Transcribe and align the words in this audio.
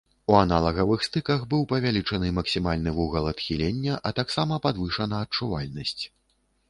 У 0.31 0.35
аналагавых 0.43 1.03
стыках 1.07 1.43
быў 1.51 1.61
павялічаны 1.73 2.31
максімальны 2.39 2.95
вугал 2.97 3.29
адхілення, 3.33 4.01
а 4.09 4.17
таксама 4.21 4.59
падвышана 4.65 5.15
адчувальнасць. 5.27 6.01